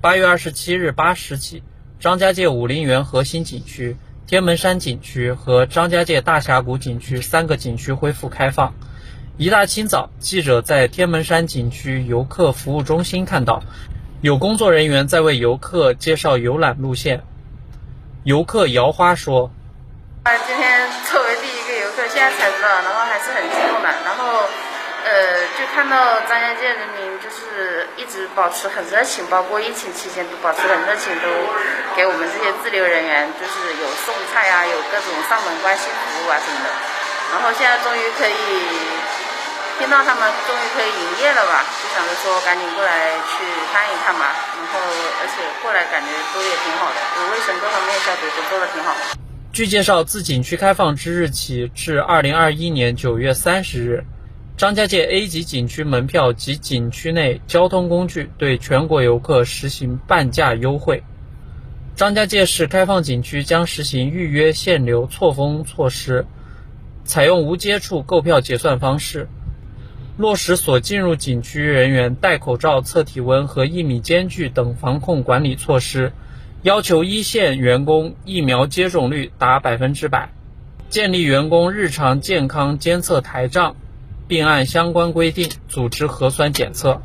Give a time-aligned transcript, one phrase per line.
[0.00, 1.62] 八月二十七日八时起，
[1.98, 8.74] 张家界武陵源核心景区、天门山景区和张家界大峡谷景区三个景区恢复开放。
[9.38, 13.62] 一大清早，记者在天门山景区游客服务中心看到，
[14.20, 17.22] 有工作人员在为游客介绍游览路线。
[18.22, 19.50] 游客姚花说
[20.24, 23.88] ：“啊，今天作为第一个游客，现在才知道，然后还是很激动的。
[24.04, 24.48] 然后，
[25.06, 31.30] 呃，就看到张家界人民就是一直保持很热情，包括疫情期间都保持很热情，都
[31.94, 36.68] 给我们这些滞留人员就是有送菜啊，有各种上门关心服务啊什么的。
[37.30, 38.34] 然后现在终于可以。”
[39.78, 44.24] 听到他们终于可以营业了吧，就想着说赶紧过来去看一看嘛。
[44.56, 44.80] 然后
[45.20, 48.96] 而且过来感觉都也挺好的，有卫生各方面消毒都做的挺好。
[49.52, 54.02] 据介绍，自景区开放之日起至二零二一年九月三十日，
[54.56, 61.02] 张家界 A 级景区门票及景区内交通工具对全国游客实行半价优惠。
[61.94, 66.24] 张家界市开放景区将实行预约限流错峰措施，
[67.04, 69.28] 采用无接触购票结算方式。
[70.16, 76.12] 落实所进入景区人员戴口罩、测体温和一米间距等防控管理措施，
[76.62, 80.30] 要求一线员工疫苗接种率达百分之百，
[80.88, 83.76] 建立员工日常健康监测台账，
[84.28, 87.00] 并按相关规定组织核酸检测。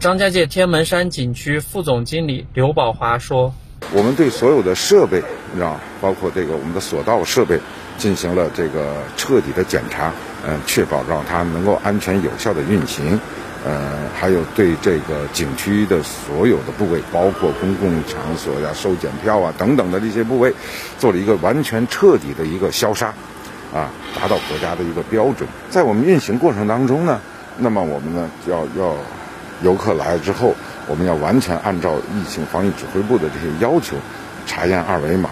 [0.00, 3.54] 张家界天门山景区副总经理刘宝华说
[3.92, 7.58] ：“我们对所有的设备，你知道，包括这个我们的索道设备。”
[7.98, 10.12] 进行了这个彻底的检查，
[10.46, 13.18] 嗯，确保让它能够安全有效的运行，
[13.64, 20.54] 呃，还有对这个景区的所有的部位，包括公共场所呀、收检票啊等等的这些部位，
[20.96, 23.12] 做了一个完全彻底的一个消杀，
[23.74, 25.48] 啊，达到国家的一个标准。
[25.70, 27.20] 在我们运行过程当中呢，
[27.58, 28.94] 那么我们呢要要
[29.62, 30.54] 游客来了之后，
[30.86, 33.96] 我们要完全按照疫情防疫指挥部的这些要求，
[34.46, 35.30] 查验二维码。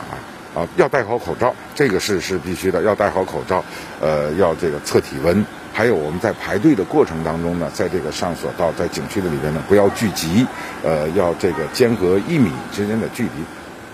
[0.56, 2.82] 啊，要戴好口罩，这个是是必须的。
[2.82, 3.62] 要戴好口罩，
[4.00, 5.44] 呃，要这个测体温。
[5.74, 10.46] 还有我们在排队的过程当中呢，在这个上索道在景区的里边呢，不要聚集，
[10.82, 13.44] 呃，要这个间隔一米之间的距离。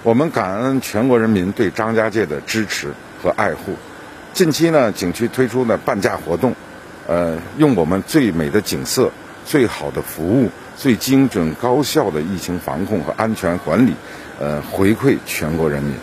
[0.05, 3.75] 我们感恩全国人民对张家界的支持和爱护。
[4.33, 6.55] 近期呢，景区推出呢半价活动，
[7.07, 9.11] 呃，用我们最美的景色、
[9.45, 13.93] 最好的服务、最精准高效的疫情防控和安全管理，
[14.41, 15.95] 呃，回馈全国人民。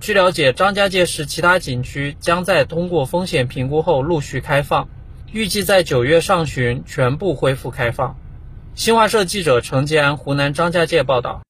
[0.00, 4.88] 据了解，张家界市其他景区将在通过风险评估后陆续开放，
[5.32, 8.16] 预计在九月上旬全部恢复开放。
[8.76, 11.42] 新华社记者程建安，湖南张家界报道。